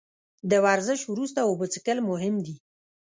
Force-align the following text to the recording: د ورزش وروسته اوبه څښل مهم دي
د 0.51 0.53
ورزش 0.65 0.99
وروسته 1.11 1.39
اوبه 1.43 1.65
څښل 1.73 1.99
مهم 2.11 2.35
دي 2.45 2.55